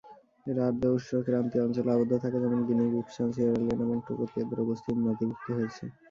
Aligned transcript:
এরা 0.45 0.61
আর্দ্র 0.67 0.87
উষ্ণ 0.91 1.13
ক্রান্তীয় 1.23 1.63
অঞ্চলে 1.65 1.91
আবদ্ধ 1.91 2.13
থাকে 2.23 2.37
যেমন-গিনি-বিসসান, 2.43 3.27
সিয়েরা 3.33 3.55
লিওন 3.59 3.79
এবং 3.85 3.97
টোগো 4.07 4.25
তে 4.27 4.37
এদের 4.43 4.59
উপস্থিতি 4.63 4.99
নথিভুক্ত 5.01 5.47
হয়েছে। 5.57 5.83